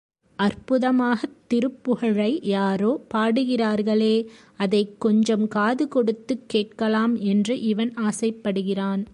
[0.39, 4.27] அற்புதமாகத் திருப்புகழை யாரோ பாடுகிறார்களே
[4.57, 9.05] அதைக் கொஞ்சம் காது கொடுத்துக் கேட்கலாம் என்று இவன் ஆசைப்படுகிறான்.